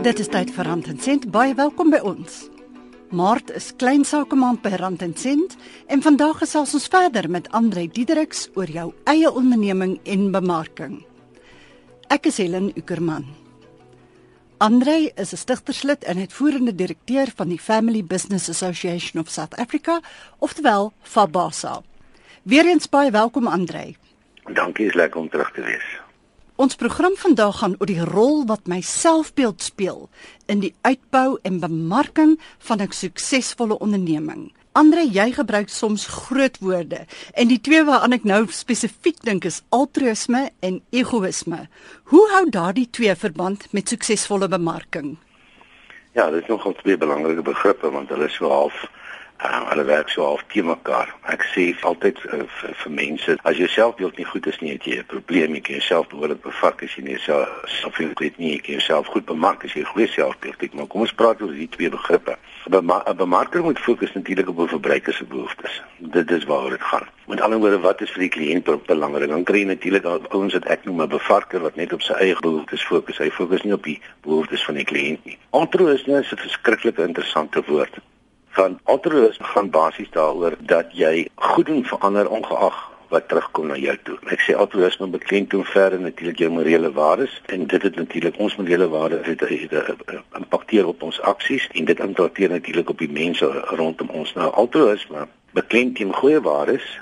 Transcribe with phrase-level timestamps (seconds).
[0.00, 1.26] Dit is tyd vir Rand en Sent.
[1.28, 2.46] Baie welkom by ons.
[3.12, 5.58] Maart is kleinsakemaand by Rand en Sent
[5.92, 10.96] en vandag gesels ons verder met Andre Diedericks oor jou eie onderneming en bemarking.
[12.08, 13.28] Ek is Helen Ukerman.
[14.64, 20.00] Andre is 'n stigterslid en uitvoerende direkteur van die Family Business Association of South Africa,
[20.38, 21.82] oftewel FABASA.
[22.42, 23.94] Weereens baie welkom Andre.
[24.54, 26.00] Dankie, is lekker om terug te wees.
[26.60, 30.02] Ons program vandag gaan oor die rol wat my selfbeeld speel
[30.52, 32.34] in die uitbou en bemarking
[32.68, 34.52] van 'n suksesvolle onderneming.
[34.72, 39.62] Andre, jy gebruik soms groot woorde en die twee waaraan ek nou spesifiek dink is
[39.68, 41.68] altruïsme en egoïsme.
[42.04, 45.16] Hoe hou daardie twee verband met suksesvolle bemarking?
[46.12, 48.90] Ja, dit is nogal twee belangrike begrippe want hulle is so half
[49.44, 51.14] uh, hulle werk so half te mekaar.
[51.32, 54.84] Ek sê altyd uh, vir, vir mense, as jy selfbeeld nie goed is nie, het
[54.84, 55.54] jy 'n probleem.
[55.54, 59.26] Jy kan jouself behoorlik bevark as jy nie self weet nie, jy kan jouself goed
[59.26, 60.74] bemark as jy goeie selfbeeld het.
[60.74, 62.36] Maar kom ons praat oor hierdie twee begrippe.
[62.68, 65.82] 'n Bemarker moet fokus natuurlik op 'n verbruiker se behoeftes.
[65.98, 67.08] Dit is waaroor dit gaan.
[67.26, 69.28] Met ander woorde, wat is vir die kliënt belangrik?
[69.28, 72.36] Dan kry jy natuurlik ouens wat ek noem 'n bevarker wat net op sy eie
[72.40, 73.18] behoeftes fokus.
[73.18, 75.38] Hy fokus nie op die behoeftes van die kliënt nie.
[75.50, 77.98] Altruïsme is 'n verskriklik interessante woord
[78.56, 82.78] van altruïsme gaan basies daaroor dat jy goed doen vir ander ongeag
[83.10, 84.16] wat terugkom na jou toe.
[84.30, 88.88] Ek sê altruïsme beklemtoon verder natuurlik jou morele waardes en dit het natuurlik ons morele
[88.88, 93.46] waardes het 'n impakteer op ons aksies en dit impakteer natuurlik op die mense
[93.80, 94.34] rondom ons.
[94.34, 97.00] Nou altruïsme beklemtoon goeie waardes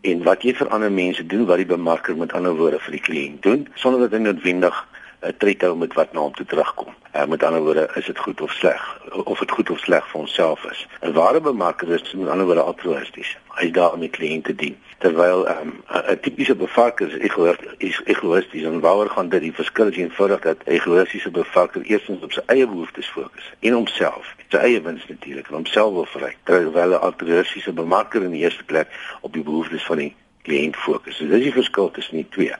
[0.00, 3.04] en wat jy vir ander mense doen wat die bemarker met ander woorde vir die
[3.08, 4.86] kliënt doen sonder dat hy noodwendig
[5.22, 6.94] 'n tred hou met wat na hom toe terugkom.
[7.16, 10.20] Uh, met ander woorde, is dit goed of sleg of dit goed of sleg vir
[10.20, 10.86] onsself is.
[11.00, 13.36] 'n Ware bemarker is met ander woorde altruïsties.
[13.48, 14.76] Hy is daar om die kliënt te dien.
[14.98, 19.86] Terwyl ehm, 'n um, tipiese bevarker is egoïsties, egoïsties en waaroor gaan dit die verskil
[19.86, 24.56] is eenvoudig dat 'n egoïstiese bevarker eerstens op sy eie behoeftes fokus en homself, sy
[24.56, 26.36] eie wins natuurlik en homself wil verryk.
[26.42, 28.88] Terwyl 'n altruïstiese bemarker in die eerste plek
[29.20, 31.16] op die behoeftes van die kliënt fokus.
[31.16, 32.54] So dis die verskil tussen die twee.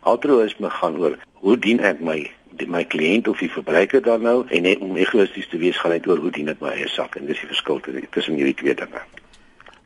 [0.00, 2.20] Altruïsme gaan oor hoe dien ek my
[2.58, 5.94] die, my kliënt of die verbruiker dan nou en net om egoïsties te wees gaan
[5.96, 7.80] dit oor hoe dien ek my eie sak en dis die verskil
[8.14, 9.02] tussen hierdie twee dinge.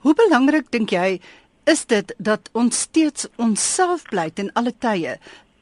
[0.05, 1.19] Hoe belangrik dink jy
[1.67, 5.17] is dit dat ons steeds onsself bly in alle tye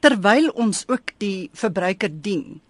[0.05, 2.61] terwyl ons ook die verbruiker dien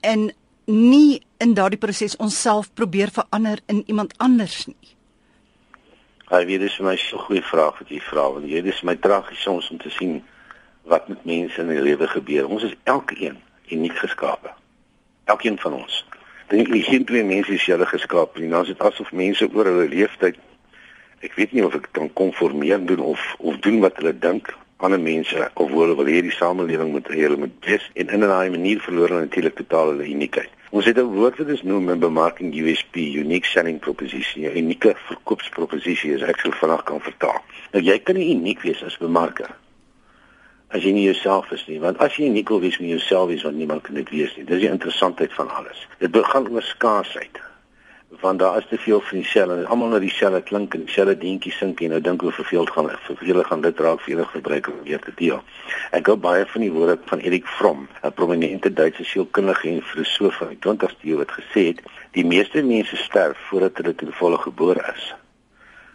[0.00, 0.30] en
[0.66, 4.96] nie in daardie proses onsself probeer verander in iemand anders nie.
[6.32, 8.82] Hy weet dis vir my so 'n goeie vraag wat jy vra want jy dis
[8.82, 10.22] my tragies soms om te sien
[10.84, 12.48] wat met mense in die lewe gebeur.
[12.48, 13.38] Ons is elkeen
[13.68, 14.50] uniek geskape.
[15.24, 16.04] Elkeen van ons.
[16.48, 18.48] Dink jy geen twee mense is julle geskaap nie.
[18.48, 20.36] Dan is dit asof mense oor hulle leeftyd
[21.22, 24.50] ek weet nie of ek kan konformeer doen of of doen wat hulle dink
[24.82, 28.50] ander mense of hulle wil hierdie samelewing moet hulle moet wees en in 'n daai
[28.50, 30.50] manier verloor hulle natuurlik totaal hulle uniekheid.
[30.70, 34.94] Ons het 'n woord wat ons noem in bemarking USP, unique selling proposition, 'n unieke
[35.06, 37.40] verkoopsproposisie as ek sou vanaand kan vertaal.
[37.72, 39.50] Nou jy kan nie uniek wees as bemarker
[40.72, 41.78] as jy nie jouself is nie.
[41.80, 44.44] Want as jy nie wil wees met jouself is want niemand kan dit wees nie.
[44.48, 45.86] Dis die interessantheid van alles.
[46.00, 47.40] Dit begin oor skaarsheid.
[48.22, 51.52] Want daar is te veel van dieselfde en almal na dieselfde klink en dieselfde dingetjie
[51.52, 55.00] sink en nou dink hoe verveeld gaan verveel gaan dit raak vir enige verbruiker weer
[55.04, 55.40] te deel.
[55.96, 60.36] Ek hou baie van die woorde van Erik Fromm 'n prominente Duitse sielkundige en filosoof
[60.40, 61.80] van die 20ste eeu wat gesê het
[62.12, 65.14] die meeste mense sterf voordat hulle ten volle gebore is.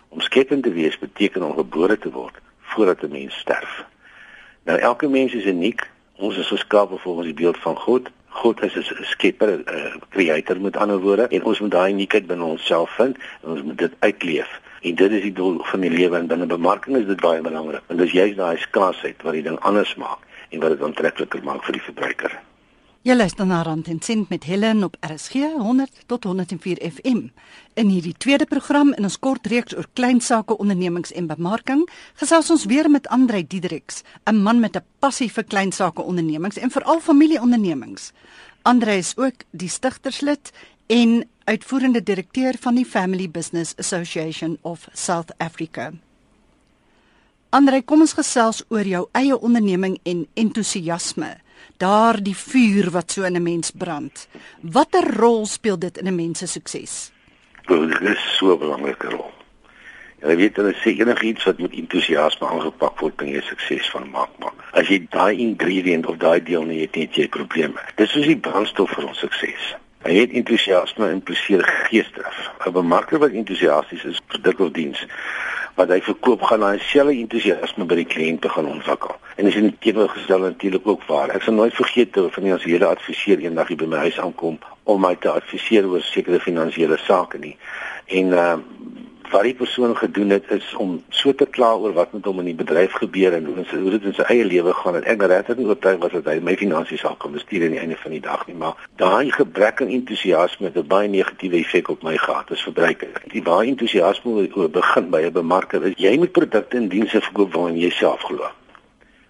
[0.09, 3.86] Om skepend te wees beteken om gebore te word voordat 'n mens sterf
[4.67, 5.89] Nou elke mens is uniek.
[6.16, 8.09] Ons is geskaap volgens die beeld van God.
[8.28, 12.44] God is 'n skepper, 'n creator met ander woorde en ons moet daai uniekheid binne
[12.44, 14.59] onsself vind en ons moet dit uitleef.
[14.81, 17.81] En dit is die doel van die lewe en binne bemarking is dit baie belangrik.
[17.88, 20.19] Want dis juist daai skaarsheid wat die ding anders maak
[20.50, 22.39] en wat dit aantrekliker maak vir die verbruiker.
[23.07, 27.22] Jy luister na Rand en Sint met Helen op RSG 100 tot 104 FM.
[27.79, 31.85] In hierdie tweede program in ons kort reeks oor klein sake ondernemings en bemarking,
[32.19, 36.58] gesels ons weer met Andrei Diedericks, 'n man met 'n passie vir klein sake ondernemings
[36.58, 38.11] en veral familieondernemings.
[38.61, 40.52] Andrei is ook die stigterslid
[40.87, 45.93] en uitvoerende direkteur van die Family Business Association of South Africa.
[47.49, 51.37] Andrei, kom ons gesels oor jou eie onderneming en entoesiasme
[51.78, 54.28] daardie vuur wat so in 'n mens brand.
[54.62, 57.12] Watter rol speel dit in 'n mens se sukses?
[57.68, 59.32] Dit is so 'n belangrike rol.
[60.18, 64.29] Jy weet hulle sê enigiets wat met entoesiasme aangepak word, kan jy sukses van maak.
[64.41, 67.78] Maar as jy daai ingredient of daai deel nie het, het jy probleme.
[67.96, 69.76] Dis soos die brandstof vir ons sukses.
[70.08, 72.50] Hy het entoesiasme impliseer geesdrif.
[72.66, 75.06] 'n Bemarker wat entoesiasties is vir produk of diens
[75.78, 79.14] wat hy verkoop gaan hy selfe entoesiasme by die kliënt begin ontwikkel.
[79.37, 81.29] En dis in teenoorgestel natuurlik ook waar.
[81.29, 85.01] Ek sal nooit vergeet toe van as hele adviseur eendag by my huis aankom om
[85.01, 87.53] my te adviseer oor sekere finansiële sake nie.
[88.05, 88.55] En uh
[89.31, 92.45] wat die persoon gedoen het is om so te kla oor wat met hom in
[92.47, 95.57] die bedryf gebeur en hoe, hoe dit in sy eie lewe gaan en ek regtig
[95.59, 98.22] nie oortuig was dat hy my finansies sal kan bestuur aan die einde van die
[98.23, 102.51] dag nie maar daai gebrek aan entoesiasme het 'n baie negatiewe effek op my gehad
[102.51, 103.11] as verbruiker.
[103.34, 107.53] Die baie entoesiasme oor begin by 'n bemarker is jy moet produkte en dienste verkoop
[107.53, 108.47] waarin jy self glo.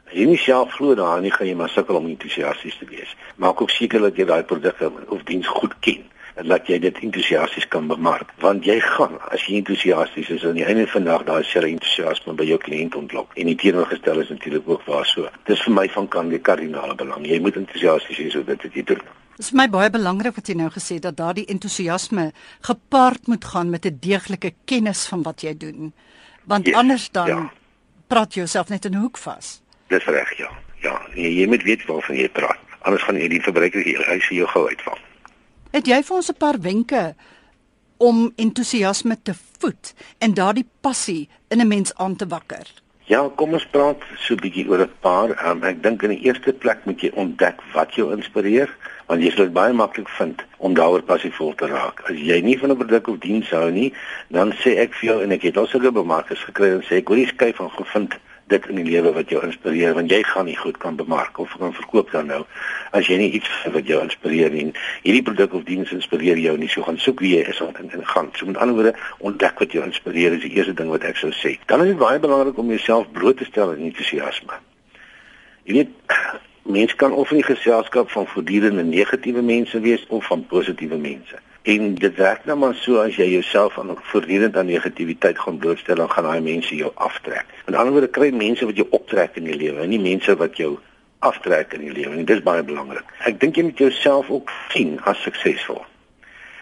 [0.08, 3.16] As jy nie self glo daarin nie gaan jy maar sukkel om entoesiasties te wees.
[3.36, 6.06] Maak ook seker dat jy daai produkte of diens goed ken
[6.38, 10.58] en dat jy dit entoesiasties kan bemark want jy gaan as jy entoesiasties is aan
[10.60, 14.30] die einde van dag daai sel entoesiasme by jou kliënt ontlok en die teenoorgestel is
[14.34, 18.22] natuurlik ook waar so dis vir my van kan die kardinale belang jy moet entoesiasties
[18.22, 19.06] wees sodat dit jy doen
[19.38, 22.32] Dit is my baie belangrik wat jy nou gesê dat daardie entoesiasme
[22.66, 25.94] gepaard moet gaan met 'n deeglike kennis van wat jy doen.
[26.50, 27.52] Want yes, anders dan ja.
[28.08, 29.62] praat jy jouself net in 'n hoek vas.
[29.88, 30.52] Dis reg, ja.
[30.82, 32.60] Ja, jy, jy moet weet waarvan jy praat.
[32.88, 35.00] Anders gaan jy die verbruiker hier hy sien jou gou uitval.
[35.72, 37.16] Het jy vir ons 'n paar wenke
[37.98, 42.68] om entoesiasme te voed en daardie passie in 'n mens aan te wakker?
[43.08, 45.30] Ja, kom ons praat so 'n bietjie oor 'n paar.
[45.48, 48.70] Um, ek dink in die eerste plek moet jy ontdek wat jou inspireer,
[49.08, 52.02] want jy sal dit baie maklik vind om daaroor passievol te raak.
[52.10, 53.94] As jy nie van 'n produk of diens hou nie,
[54.28, 57.08] dan sê ek vir jou en ek het al sulke bemarkers gekry en sê ek
[57.08, 60.48] hoor jy skryf van gevind dit in die lewe wat jou inspireer want jy gaan
[60.48, 62.44] nie goed kan bemark of kan verkoop dan nou
[62.96, 64.70] as jy nie iets wat jou inspireer nie.
[65.04, 68.08] Hierdie produk of diens inspireer jou nie so gaan soek wie jy is en, en
[68.14, 71.20] gaan so met ander woorde ontdek wat jou inspireer is die eerste ding wat ek
[71.20, 71.58] sou sê.
[71.68, 74.64] Dan is dit baie belangrik om jouself bloot te stel aan entoesiasme
[75.68, 75.92] jy weet
[76.78, 81.40] mens kan of in die geselskap van voortdurende negatiewe mense wees of van positiewe mense
[81.68, 86.00] En dit werk nou maar so as jy jouself aan voortdurend aan negativiteit gaan blootstel,
[86.00, 87.50] dan gaan daai mense jou aftrek.
[87.66, 90.78] Met ander woorde kry mense wat jou optrek in die lewe, nie mense wat jou
[91.28, 92.24] aftrek in die lewe nie.
[92.24, 93.12] Dit is baie belangrik.
[93.28, 95.84] Ek dink jy moet jouself ook sien as suksesvol.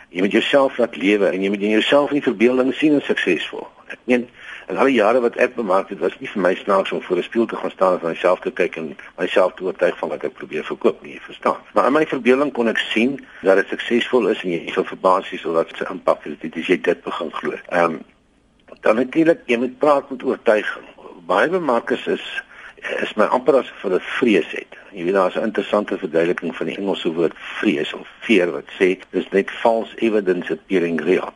[0.10, 3.68] Jy moet jouself laat lewe en jy moet in jouself in verbeelding sien as suksesvol.
[3.94, 4.26] Ek meen
[4.66, 7.18] En al die jare wat ek bemark het, was nie vir my snaaks om voor
[7.18, 10.24] 'n spieël te gaan staan en myself te kyk en myself te oortuig van wat
[10.24, 11.58] ek probeer verkoop nie, verstaan?
[11.74, 15.30] Maar in my verbeelding kon ek sien dat dit suksesvol is en jy sou verbaas
[15.30, 17.54] wees oor wat se impak het dit as jy dit begin glo.
[17.70, 18.04] Ehm um,
[18.82, 20.86] dan natuurlik jy moet praat met oortuiging.
[21.26, 22.44] Baie bemarkers is
[23.02, 24.76] is my amper as vir 'n vrees het.
[24.92, 28.98] Jy weet daar's 'n interessante verduideliking van die Engelse woord vrees of fear wat sê
[29.10, 31.34] dis net false evidence appearing real.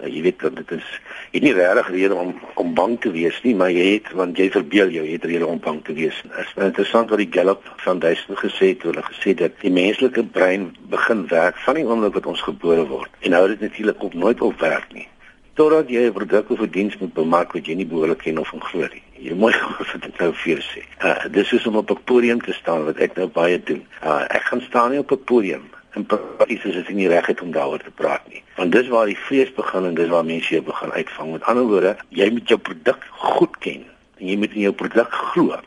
[0.00, 0.88] Uh, jy weet dat dit is
[1.30, 4.38] jy het nie regtig rede om om bang te wees nie, maar jy het want
[4.38, 6.18] jy verbeel jou jy het rede om bang te wees.
[6.22, 10.70] Dit is interessant wat die Gallup Foundation gesê het, hulle gesê dat die menslike brein
[10.92, 13.10] begin werk van die oomblik wat ons gebore word.
[13.20, 15.08] En hou dit natuurlik op nooit op werk nie
[15.54, 18.48] totdat jy 'n produk of 'n diens moet bemark wat jy nie behoorlik ken of
[18.48, 19.02] glo nie.
[19.18, 20.82] Jy moet gou dit nou vir sê.
[21.04, 23.86] Uh dis is om op 'n podium te staan wat ek nou baie doen.
[24.02, 25.64] Uh ek gaan staan nie op 'n podium
[25.96, 28.42] en presies as ek nie reg het om daaroor te praat nie.
[28.56, 31.32] Want dis waar die vrees begin en dis waar mense jou begin uitvang.
[31.32, 33.84] Met ander woorde, jy moet jou produk goed ken
[34.20, 35.60] en jy moet in jou produk glo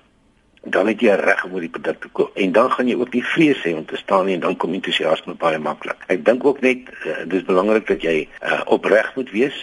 [0.66, 2.31] dan het jy reg om die produk te koop.
[2.42, 4.74] En dan gaan jy ook nie vrees hê om te staan nie en dan kom
[4.74, 6.01] entoesiasme baie maklik.
[6.10, 9.60] Ek dink ook net uh, dis belangrik dat jy uh, opreg moet wees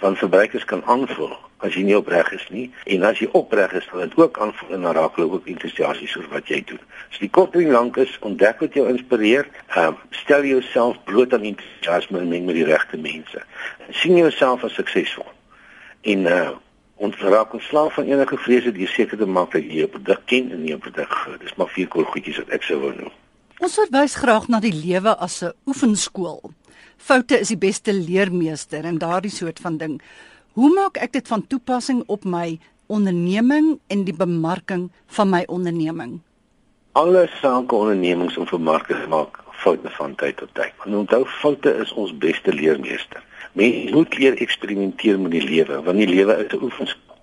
[0.00, 1.34] want verbruikers kan aanvoel
[1.64, 4.76] as jy nie opreg is nie en as jy opreg is dan dit ook aanvoel
[4.76, 6.82] en raak hulle ook entoesiasties oor wat jy doen.
[7.10, 9.48] So die kort en lank is ontdek wat jou inspireer,
[9.80, 13.42] um, stel jouself bloot aan entoesiasme en meng met die regte mense.
[13.90, 15.26] sien jouself as suksesvol.
[16.02, 16.50] En uh,
[16.96, 20.52] ons raak ontslaaf van enige vrese die seker te maak dat jy jou produk ken
[20.52, 21.36] en jou produk gou.
[21.40, 23.14] Dis maar vier kol goedjies wat ek sou wou noem.
[23.64, 26.52] Ons verwys graag na die lewe as 'n oefenskool.
[26.96, 30.00] Foute is die beste leermeester en daardie soort van ding.
[30.56, 34.88] Hoe maak ek dit van toepassing op my onderneming en die bemarking
[35.18, 36.20] van my onderneming?
[36.96, 40.72] Alle sake ondernemings om vermarking maak foute van tyd tot tyd.
[40.84, 43.22] En onthou foute is ons beste leermeester.
[43.52, 47.16] Mens moet leer eksperimenteer met die lewe, want die lewe is 'n oefenskool.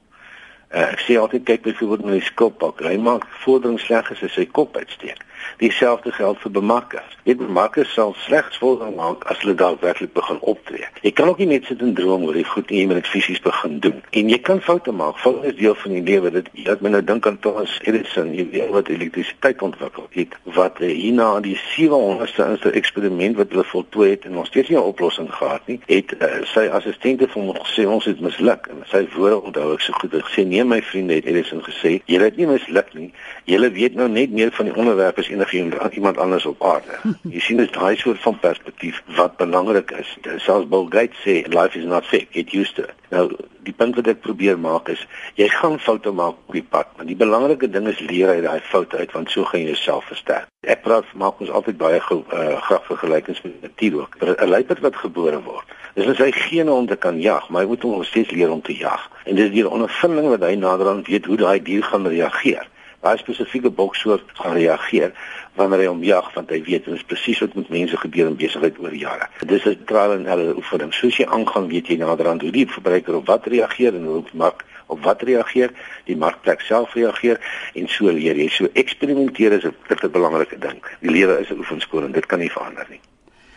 [0.74, 2.80] Uh, ek sê altyd kyk byvoorbeeld na die skilpak.
[2.82, 5.20] Hy maak vordering sleg as hy sy kop uitsteek.
[5.58, 7.18] Dieselfde geld vir bemarkers.
[7.24, 10.88] Jy bemarkers sal slegs vordering maak as hulle daadwerklik begin optree.
[11.02, 13.12] Jy kan ook nie net sit en droom oor die goed nie, jy moet dit
[13.14, 14.02] fisies begin doen.
[14.12, 15.22] En jy kan foute maak.
[15.24, 16.32] Foute is deel van die lewe.
[16.36, 20.36] Dit laat my nou dink aan Thomas Edison, jy weet wat elektrisiteit ontwikkel het.
[20.58, 25.32] Wat hierna die 700ste eksperiment wat hulle voltooi het en nog steeds nie 'n oplossing
[25.32, 29.42] gehad nie, het uh, sy assistente vir hom gesê ons het misluk en sy woorde
[29.42, 30.12] onthou ek so goed.
[30.12, 33.12] Hy gesê nee my vriende het Edison gesê, julle het nie misluk nie.
[33.46, 37.00] Julle weet nou net meer van die onderwerp as enige iemand anders op aarde.
[37.36, 40.18] Jy sien dit daai soort van perspektief wat belangrik is.
[40.46, 42.96] Selfs Bill Gates sê life is not fake, get used to it.
[43.13, 43.28] Nou
[43.63, 45.02] die punt wat ek probeer maak is
[45.40, 48.60] jy gaan foute maak op die pad, maar die belangrike ding is leer uit daai
[48.68, 50.50] foute uit want so gaan jy jouself versterk.
[50.68, 52.25] Ek praat maak ons altyd baie uh,
[52.68, 54.18] graag vergelykings met natuur ook.
[54.24, 57.68] 'n Luiperd wat gebore word, dis net sy gene om te kan jag, maar hy
[57.68, 59.10] moet nog steeds leer om te jag.
[59.25, 62.68] En dis die ondervinding wat hy naderhand weet hoe daai dier gaan reageer
[63.04, 65.12] daai spesifieke boksoort gaan reageer
[65.60, 68.38] wanneer hy hom jag want hy weet dit is presies wat met mense gebeur in
[68.40, 69.28] besigheid oor jare.
[69.46, 70.94] Dis 'n trial and error oefening.
[70.94, 74.38] Soos jy aangaan, weet jy naderhand hoe die verbruiker op wat reageer en hoe die
[74.38, 75.72] mark op wat reageer,
[76.06, 77.40] die markplek self reageer
[77.76, 78.48] en so leer jy.
[78.50, 80.80] So eksperimenteer is 'n baie belangrike ding.
[81.02, 83.00] Die lewe is 'n oefenskool en dit kan nie verander nie.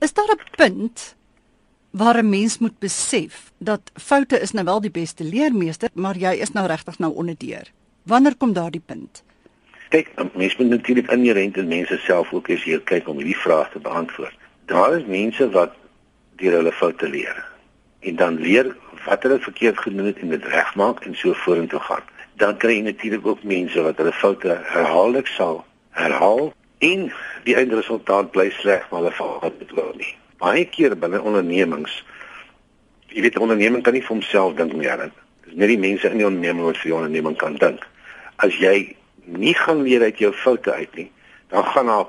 [0.00, 1.16] Is daar 'n punt
[1.90, 6.32] waar 'n mens moet besef dat foute is nou wel die beste leermeester, maar jy
[6.32, 7.72] is nou regtig nou onderdeur.
[8.02, 9.25] Wanneer kom daardie punt?
[9.88, 13.70] Kyk, mense moet natuurlik inherent in mense self ook as jy kyk om hierdie vraag
[13.70, 14.34] te beantwoord.
[14.66, 15.76] Daar is mense wat
[16.40, 17.38] deur hulle foute leer
[18.00, 18.72] en dan leer
[19.04, 22.02] wat hulle verkeerd gedoen het en dit regmaak en so vorentoe gaan.
[22.42, 27.08] Dan kry jy natuurlik ook mense wat hulle foute herhaaldelik sal herhaal en
[27.46, 30.12] die eindresultaat bly sleg maar hulle val wat bedoel nie.
[30.42, 32.02] Baie keer binne ondernemings
[33.14, 34.90] jy weet 'n onderneming kan nie vir homself dink nie.
[35.46, 37.86] Dis net die mense in die onderneming wat vir die onderneming kan dink.
[38.36, 41.10] As jy nie gaan leer uit jou foute uit nie,
[41.48, 42.06] dan gaan daar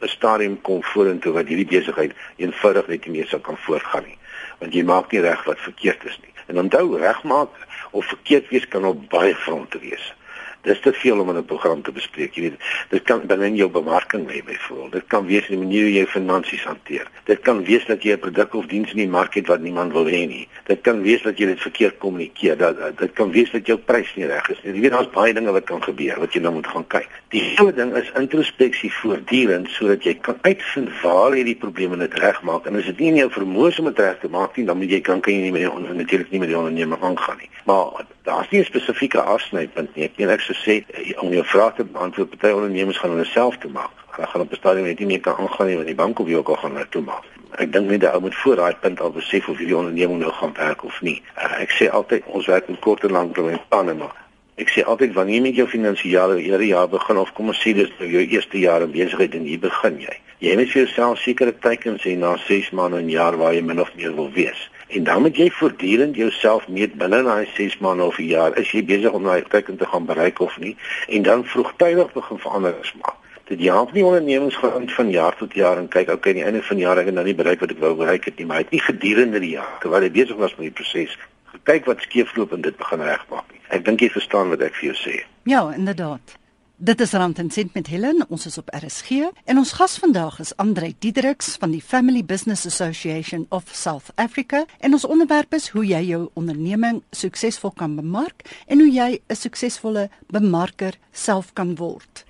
[0.00, 4.18] 'n stadium kom vorentoe wat hierdie besigheid eenvoudig net nie meer sal kan voortgaan nie,
[4.58, 6.32] want jy maak nie reg wat verkeerd is nie.
[6.46, 7.48] En onthou, regmaak
[7.90, 10.14] of verkeerd wees kan op baie fronte wees.
[10.62, 12.34] Dis te veel om in 'n program te bespreek.
[12.34, 14.92] Jy weet, dit kan dan in jou bemarking lê byvoorbeeld.
[14.92, 17.06] Dit kan wees die manier hoe jy finansies hanteer.
[17.24, 19.92] Dit kan wees dat jy 'n produk of diens in die mark het wat niemand
[19.92, 20.48] wil hê nie.
[20.66, 22.56] Dit kan wees dat jy dit verkeerd kommunikeer.
[22.56, 24.74] Dat dit kan wees dat jou prys nie reg is nie.
[24.74, 27.08] Jy weet daar's baie dinge wat kan gebeur wat jy nou moet gaan kyk.
[27.28, 32.66] Die hele ding is introspeksie voortdurend sodat jy kan uitvind waar hierdie probleme net regmaak
[32.66, 34.90] en as dit nie in jou vermoë om dit reg te maak nie, dan moet
[34.90, 37.50] jy kan kan jy nie meer natuurlik nie met die onderneming aangaan nie.
[37.68, 40.04] Maar daar's nie 'n spesifieke afsnypunt nie.
[40.04, 43.70] Ek net sê eh, om jou vrae te beantwoord, party ondernemers gaan hulle self toe
[43.70, 43.90] maak.
[44.14, 46.28] Hulle gaan op 'n stadium net nie meer kan aangaan nie want die bank of
[46.28, 47.24] jy ook al gaan hulle toe maak.
[47.56, 50.52] Ek dink net ou moet voor daai punt al besef of hierdie onderneming nou gaan
[50.54, 51.22] werk of nie.
[51.36, 54.14] Uh, ek sê altyd ons werk met kort en lang termyn planne maar
[54.58, 57.74] ek sê altyd wanneer jy met jou finansiële hele jaar begin of kom ons sê
[57.78, 60.16] dis nou jou eerste jaar in besigheid en hier begin jy.
[60.42, 63.80] Jy moet vir jouself sekere teikens hê na 6 maande en jaar waar jy min
[63.80, 64.68] of meer wil wees.
[64.88, 68.70] En dan moet jy voortdurend jouself meet binne daai 6 maande of 'n jaar, is
[68.70, 70.76] jy besig om daai teiken te gaan bereik of nie?
[71.08, 73.16] En dan vroegtydig begin veranderings maak.
[73.44, 76.62] Dit help nie ondernemings gaan van jaar tot jaar en kyk, okay, aan die einde
[76.62, 78.56] van die jaar ek het nou nie bereik wat ek wou bereik het nie, maar
[78.56, 82.52] het nie gedurende die jaar terwyl jy besig was met die proses gekyk wat skeefloop
[82.52, 83.60] en dit begin regmaak nie.
[83.68, 85.24] Ek dink jy verstaan wat ek vir jou sê.
[85.48, 86.36] Ja, inderdaad.
[86.80, 88.22] Dit is Rand en Sint met Helen.
[88.28, 89.10] Ons is op RSG
[89.50, 94.60] en ons gas vandag is Andre Diedriks van die Family Business Association of South Africa
[94.78, 99.34] en ons onderwerp is hoe jy jou onderneming suksesvol kan bemark en hoe jy 'n
[99.34, 102.24] suksesvolle bemarker self kan word.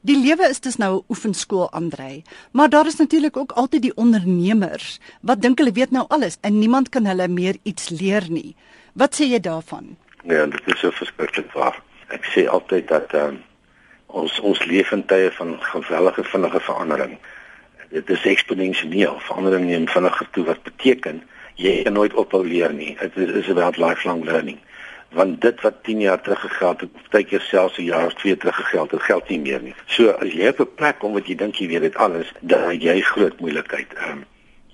[0.00, 3.96] Die lewe is dus nou 'n oefenskool Andre, maar daar is natuurlik ook altyd die
[3.96, 8.56] ondernemers wat dink hulle weet nou alles en niemand kan hulle meer iets leer nie.
[8.92, 9.96] Wat sê jy daarvan?
[10.24, 13.40] Ja, dit is so verskriklik waar ek sê altyd dat um,
[14.06, 17.18] ons ons leef in tye van geweldige vinnige verandering.
[17.90, 19.18] Dit is eksponensieel.
[19.28, 21.22] Verandering neem vinniger toe wat beteken
[21.56, 22.94] jy kan nooit ophou leer nie.
[23.00, 24.58] Dit is, is about lifelong learning.
[25.16, 28.56] Want dit wat 10 jaar terug gegeld het, partykeer selfs 'n jaar of twee terug
[28.56, 29.74] gegeld het, geld nie meer nie.
[29.86, 32.80] So as jy op 'n plek kom wat jy dink jy weet dit alles, dan
[32.80, 33.94] jy groot moeilikheid.
[34.08, 34.24] Um,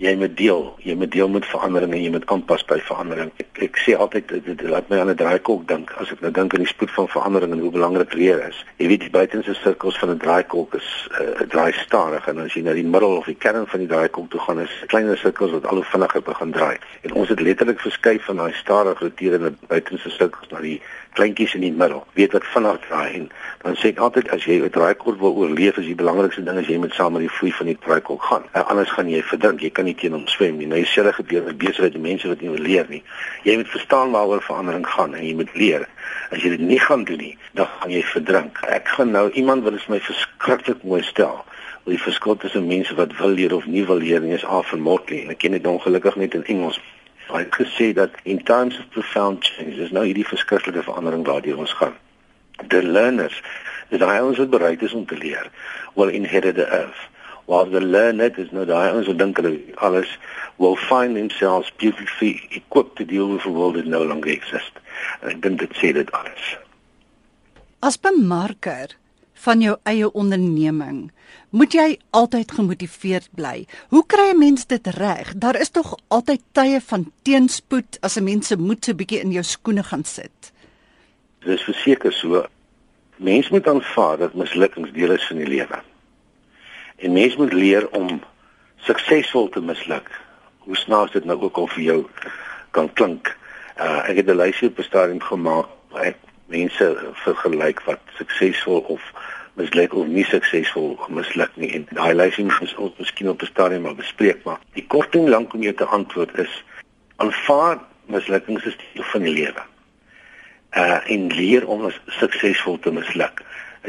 [0.03, 3.29] jy moet deel, jy moet deel met verandering en jy moet aanpas by verandering.
[3.39, 6.33] Ek, ek sê altyd dit, dit laat my aan 'n draaikolk dink as ek nou
[6.35, 8.65] dink aan die spoed van verandering en hoe belangrik leer is.
[8.83, 10.89] Jy weet die buitenste sirkels van 'n draaikolk is
[11.21, 14.31] uh, draai stadig en as jy na die middel of die kern van die draaikolk
[14.31, 16.77] toe gaan, is kleiner sirkels wat al hoe vinniger begin draai.
[17.03, 20.81] En ons het letterlik verskuif van daai stadig roterende buitenste sirkels na die
[21.15, 22.03] kleintjies in die middel.
[22.19, 23.31] Weet wat vinnig draai en
[23.63, 26.67] dan sê ek altyd as jy 'n draaikolk wil oorleef, is die belangrikste ding as
[26.67, 28.45] jy met saam met die vloei van die draaikolk gaan.
[28.55, 29.61] Uh, anders gaan jy verdrink.
[29.61, 30.67] Jy kan nie teen hom swem nie.
[30.67, 33.03] Nou sê gebeur met besigheid en mense wat nie wil leer nie.
[33.45, 35.89] Jy moet verstaan waaroor verandering gaan en jy moet leer.
[36.31, 38.59] As jy dit nie gaan doen nie, dan gaan jy verdrink.
[38.67, 41.45] Ek gaan nou iemand wat is my verskriklik mooi stel.
[41.85, 44.81] Die verskil tussen mense wat wil leer of nie wil leer nie is af en
[44.81, 45.27] Motley.
[45.29, 46.81] Ek ken dit ongelukkig net in Engels.
[47.31, 51.63] Hy het gesê dat in times of profound change, is nou hierdie verskriklike verandering waardeur
[51.63, 51.95] ons gaan.
[52.69, 53.43] The learners,
[53.91, 55.51] is daai ons wat bereid is om te leer,
[55.95, 57.09] will inherit the earth.
[57.47, 60.11] While the learned is nou daai ons wat dink hulle alles
[60.63, 64.79] will find themselves beautifully equipped to deal with a world that no longer exists.
[65.21, 66.53] En ek dink dit sê dit alles.
[67.83, 68.95] As bemarker
[69.43, 71.09] van jou eie onderneming,
[71.51, 73.67] moet jy altyd gemotiveerd bly.
[73.91, 75.35] Hoe kry 'n mens dit reg?
[75.35, 79.33] Daar is tog altyd tye van teenspoed as 'n mens se moed so bietjie in
[79.33, 80.52] jou skoene gaan sit.
[81.45, 82.45] Dis verseker so.
[83.17, 85.81] Mens moet aanvaar dat mislukkings deel is van die lewe.
[86.97, 88.21] En mens moet leer om
[88.77, 90.11] suksesvol te misluk.
[90.59, 92.01] Hoe snaaks dit nou ook al vir jou
[92.71, 93.37] kan klink.
[93.77, 98.81] Uh ek het 'n lysie op 'n stadium gemaak waar ek mense vergelyk wat suksesvol
[98.81, 99.03] of
[99.55, 103.83] misluk of nie suksesvol misluk nie en daai lysie moet ons miskien op 'n stadium
[103.83, 106.65] maar bespreek maar die kort en lank om jou te antwoord is
[107.17, 109.72] aanvaar mislukkings is deel van die lewe.
[110.77, 113.43] Uh en leer om suksesvol te misluk.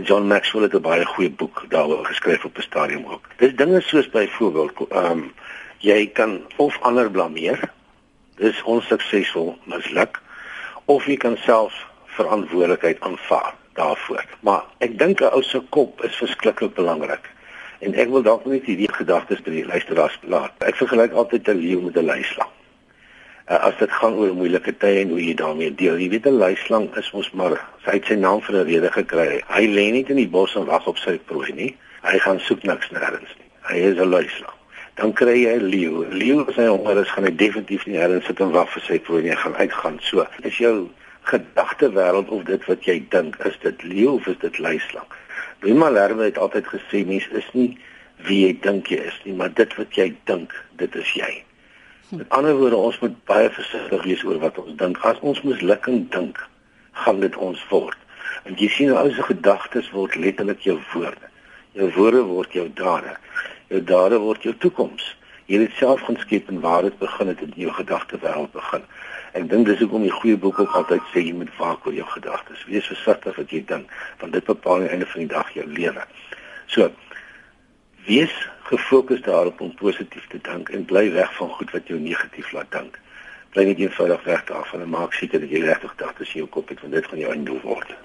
[0.04, 3.28] John Maxwell het 'n baie goeie boek daaroor geskryf op 'n stadium ook.
[3.38, 5.34] Dis dinge soos byvoorbeeld ehm um,
[5.78, 7.60] jy kan of ander blameer.
[8.36, 10.22] Dis onsuksesvol misluk
[10.86, 11.74] of jy kan self
[12.06, 14.26] verantwoordelikheid aanvaar daarvoor.
[14.40, 17.30] Maar ek dink 'n ou se kop is verskriklik belangrik.
[17.80, 20.52] En ek wil dalk net hierdie gedagtes by die luisteraars laat.
[20.58, 22.50] Ek vergelyk altyd 'n leeu met 'n luislang
[23.50, 25.98] uh, as dit gaan oor moeilike tye en hoe jy daarmee deel.
[25.98, 29.42] Jy weet 'n luislang is mos maar hy het sy naam vir 'n rede gekry.
[29.48, 31.78] Hy lê nie in die bos en wag op sy prooi nie.
[32.04, 33.50] Hy gaan soek niks nêrens nie.
[33.70, 34.58] Hy is 'n luislang.
[34.96, 36.06] Dan kry jy 'n leeu.
[36.12, 39.00] Leeu as hy honger is, gaan hy definitief nie nêrens sit en wag vir sy
[39.00, 39.32] prooi nie.
[39.32, 40.00] Hy gaan uitgaan.
[40.02, 40.90] So, is jou
[41.24, 45.08] gedagte wêreld of dit wat jy dink, is dit leeu of is dit luislang?
[45.64, 47.78] Rima Lerwe het altyd gesê mens is nie
[48.28, 51.44] wie jy dink jy is nie, maar dit wat jy dink, dit is jy.
[52.10, 55.00] Met ander woorde, ons moet baie versigtig wees oor wat ons dink.
[55.08, 56.40] As ons mislukking dink,
[57.04, 57.98] gaan dit ons word.
[58.44, 61.32] En jy sien ou se gedagtes word letterlik jou woorde.
[61.74, 63.16] Jou woorde word jou dade.
[63.72, 65.16] Jou dade word jou toekoms.
[65.48, 68.86] Jy het self gaan skep en waar dit begin het in jou gedagte wêreld begin.
[69.34, 72.06] Ek dink dis hoekom die goeie boek ook altyd sê jy moet waak oor jou
[72.12, 72.64] gedagtes.
[72.70, 73.92] Wees versigtig wat jy dink,
[74.22, 76.06] want dit bepaal aan die einde van die dag jou lewe.
[76.70, 76.92] So,
[78.06, 82.52] wees gefokus daarop om positief te dink en bly weg van goed wat jou negatief
[82.52, 83.00] laat dink.
[83.54, 86.70] Bly net eenvoudig weg daarvan en maak seker dat jy regtig gedagtes in jou kop
[86.70, 87.96] het want dit gaan jou einddoel word.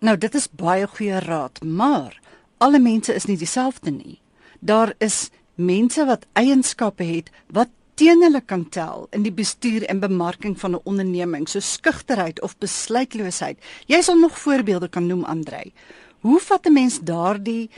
[0.00, 2.16] Nou dit is baie goeie raad, maar
[2.58, 4.20] alle mense is nie dieselfde nie.
[4.60, 10.00] Daar is mense wat eienskappe het wat teen hulle kan tel in die bestuur en
[10.00, 13.58] bemarking van 'n onderneming, so skugterheid of besluitloosheid.
[13.86, 15.72] Jy sal nog voorbeelde kan noem, Andrei.
[16.20, 17.70] Hoe vat 'n mens daardie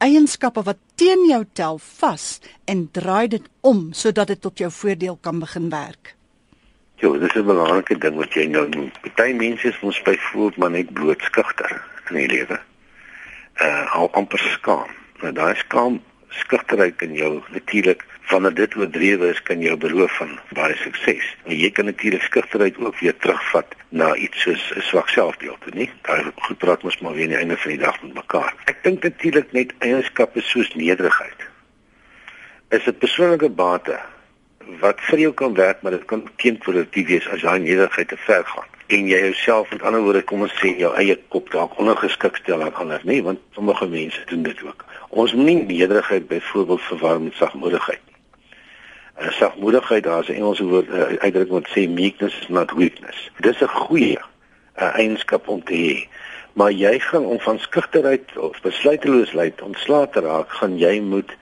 [0.00, 2.24] eienskappe wat teen jou tel vas
[2.64, 6.14] en draai dit om sodat dit tot jou voordeel kan begin werk.
[7.00, 8.90] Ja, dis 'n belangrike ding wat jy nou noem.
[9.00, 12.60] Party mense is mos byvoorbeeld maar net blootskugter in die lewe.
[13.60, 14.90] Uh al amper skaam.
[15.20, 20.38] Nou daai skaam skugterheid in jou natuurlik wanneer dit oordrewe is kan jou beroof van
[20.54, 21.26] baie sukses.
[21.44, 25.90] En jy kan natuurlik skugterheid ook weer terugvat na iets soos 'n swak selfbeeld, nie?
[26.02, 28.54] Daar goed praat mos maar weer aan die einde van die dag met mekaar.
[28.64, 31.40] Ek dink natuurlik net eienskappe soos nederigheid.
[32.68, 33.98] Is 'n persoonlike bate
[34.80, 38.44] wat vir jou kan werk, maar dit kan teenproduktief wees as jy nederigheid te ver
[38.46, 42.36] gaan en jy jouself met ander woorde kom ons sê jou eie kop dalk ondergeskik
[42.36, 43.22] stel aan ander, nie?
[43.22, 44.84] Want sommige mense doen dit ook.
[45.08, 48.09] Ons moet nie nederigheid byvoorbeeld verwar met sagmoedigheid
[49.20, 53.30] uh, sagmoedigheid daar is 'n Engelse woord uh, uitdrukking wat sê meekness is not weakness.
[53.40, 54.18] Dis 'n goeie
[54.76, 56.08] uh, eienskap om te hê.
[56.52, 61.36] Maar jy gaan om van skugterheid of besluiteloosheid ontslae te raak, gaan jy moet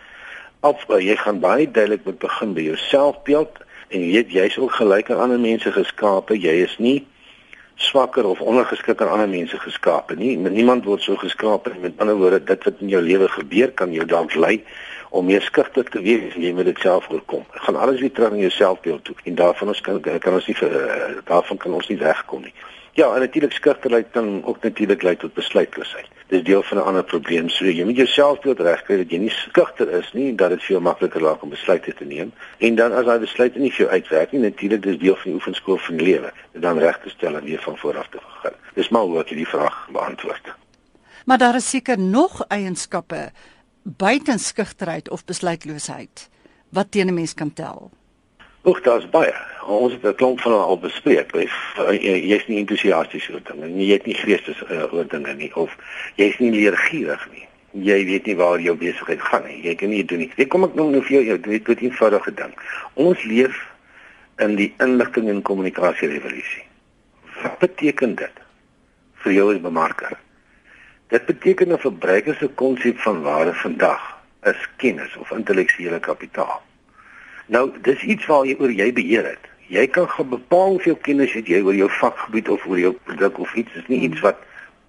[0.61, 5.11] op jy gaan baie duidelik moet begin by jouselfbeeld en jy weet jy's ook gelyk
[5.11, 6.37] aan ander mense geskape.
[6.39, 7.07] Jy is nie
[7.79, 10.37] swakker of ondergeskik aan ander mense geskape nie.
[10.37, 11.81] Niemand word so geskape nie.
[11.81, 14.59] Met ander woorde, dit wat in jou lewe gebeur kan jou dalk lei
[15.11, 17.45] om meer skugter te wees en jy moet dit self voorkom.
[17.57, 20.47] Ek gaan alles weer terug in jouself beeld toe en daarvan ons kan kan ons
[20.47, 22.55] nie uh, daarvan kan ons nie wegkom nie.
[22.99, 26.07] Ja, en natuurlik skugterheid kan ook natuurlik lei tot besluitloosheid.
[26.27, 27.49] Dis deel van 'n ander probleem.
[27.49, 30.81] So jy moet jouself beeld regkry dat jy nie skugter is nie, dat dit veel
[30.81, 32.33] makliker raak om besluite te neem.
[32.59, 35.35] En dan as daai besluite nie vir jou uitwerk nie, natuurlik dis deel van die
[35.35, 36.33] oefenskool van die lewe.
[36.53, 38.57] Dit dan reg te stel en weer van voor af te begin.
[38.75, 40.55] Dis maar hoe ek die vraag beantwoord.
[41.25, 43.31] Maar daar is seker nog eienskappe
[43.83, 46.29] buiten skugterheid of besluitloosheid
[46.69, 47.91] wat teen 'n mens kan tel?
[48.63, 49.35] Ook daar's baie.
[49.67, 51.33] Ons het 'n klomp van al bespreek.
[51.33, 53.87] Jy's nie entoesiasties oor dinge nie.
[53.87, 55.77] Jy het nie geestes uh, oor dinge nie of
[56.15, 57.47] jy's nie leergierig nie.
[57.71, 59.63] Jy weet nie waar jou besigheid gaan nie.
[59.63, 60.33] Jy kan nie doen nie.
[60.37, 62.63] Ek kom ek nou nou vir jou dit het eenvoudig gedink.
[62.95, 63.67] Ons leef
[64.39, 66.65] in die inligting en kommunikasie revolusie.
[67.43, 68.41] Wat beteken dit
[69.25, 70.19] vir jou as bemarker?
[71.09, 76.63] Dit beteken 'n verbruiker se konsep van waarde vandag is kennis of intellektuele kapitaal.
[77.47, 79.45] Nou, dis iets waar jy oor jy beheer het.
[79.69, 83.55] Jy kan bepaal hoeveel kennis het jy oor jou vakgebied of oor jou produk of
[83.55, 83.73] iets.
[83.73, 84.37] Dit is nie iets wat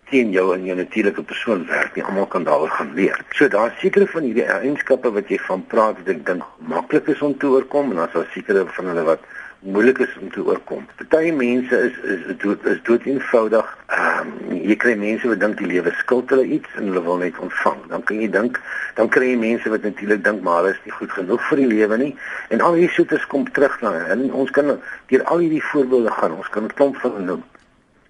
[0.10, 2.04] teen jou in jou natuurlike persoon werk nie.
[2.04, 3.26] Almal kan daaroor gaan leer.
[3.30, 7.38] So daar's sekere van hierdie eienskappe wat jy van praat ek dink maklik is om
[7.38, 9.20] te oorkom en dan is daar sekere van hulle wat
[9.60, 10.86] moeilik is om te oorkom.
[11.10, 13.78] Party mense is is dood is dood eenvoudig.
[13.88, 17.19] Ehm um, jy kry mense wat dink die lewe skuld hulle iets en hulle wil
[17.19, 17.82] net ontvang.
[17.91, 18.60] Dan kan jy dink,
[18.95, 21.67] dan kry jy mense wat natuurlik dink maar hulle is nie goed genoeg vir die
[21.74, 22.12] lewe nie.
[22.56, 24.78] En al hierdie soetes kom terug na en ons kan
[25.12, 26.38] deur al hierdie voorbeelde gaan.
[26.39, 27.43] Ons kan 'n klomp van noem.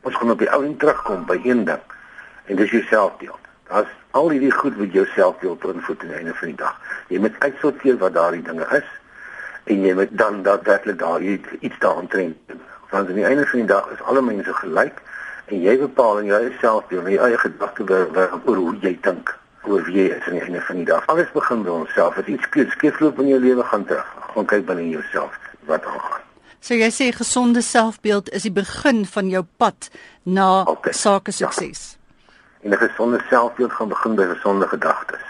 [0.03, 1.81] Ons gaan op die ou en terugkom by een ding.
[2.45, 3.41] En dis jou selfbeeld.
[3.69, 6.79] Daar's al hierdie goed wat jou selfbeeld beïnvloed aan die einde van die dag.
[7.07, 8.98] Jy moet uitsorteer wat daardie dinge is
[9.69, 12.37] en jy moet dan daadwerklik daar iets daaraan trend.
[12.89, 15.01] Want aan die einde van die dag is alle mense gelyk
[15.45, 17.85] en jy bepaal in jou selfbeeld, in jou eie gedagte
[18.45, 19.35] oor hoe jy dink
[19.67, 21.05] oor wie jy is aan die einde van die dag.
[21.13, 22.17] Alles begin by onsself.
[22.17, 24.09] As iets skeefloop in jou lewe gaan terug.
[24.33, 25.37] Gaan kyk binne jouself
[25.69, 26.25] wat aangaan.
[26.59, 29.89] So jy sê gesonde selfbeeld is die begin van jou pad
[30.23, 30.93] na okay.
[30.93, 31.37] sake ja.
[31.45, 31.83] sukses.
[31.93, 31.97] Ja.
[32.61, 35.25] En 'n gesonde selfbeeld gaan begin by gesonde gedagtes.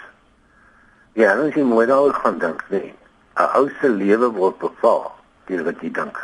[1.12, 2.94] Ja, dan is jy mooi daaroor gaan dink, nee.
[3.40, 5.12] 'n ou se lewe word bepaal
[5.46, 6.18] deur wat jy dink.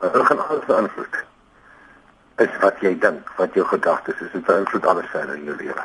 [0.00, 1.16] Wat gaan alles beïnvloed?
[2.44, 5.84] Is wat jy dink, wat jou gedagtes is, dit beïnvloed alles verder in jou lewe.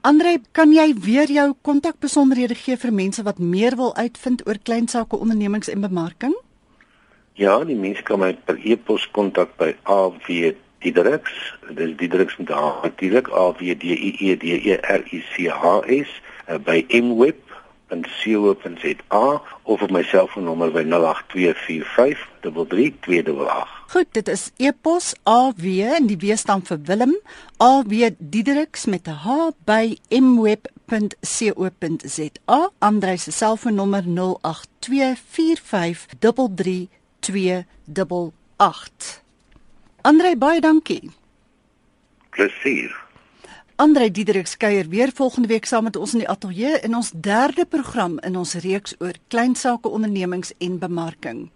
[0.00, 4.88] Andre, kan jy weer jou kontakbesonderhede gee vir mense wat meer wil uitvind oor klein
[4.88, 6.32] sake ondernemings en bemarking?
[7.36, 11.36] Ja, die mense kan my per e-pos kontak by AW Diedriks,
[11.76, 15.50] dis Diedriks met A, natuurlik A W D I E D E R I C
[15.52, 16.08] H S
[16.46, 17.49] eh, by mweb
[17.90, 20.90] www.co.za of op my selfoonnommer by 0824533288.
[23.90, 25.64] Goed, dit is e-pos AW
[25.96, 27.20] en die W staan vir Willem,
[27.56, 30.70] AW Diedriks met 'n H by mweb.co.za.
[32.78, 34.06] Andre se selfoonnommer 0824533288.
[40.00, 41.10] Andre, baie dankie.
[42.30, 43.09] Plesier.
[43.80, 47.64] Andre Diederik skeuier weer volgende week saam met ons in die ateljee in ons derde
[47.64, 51.48] program in ons reeks oor klein sake ondernemings en bemarking.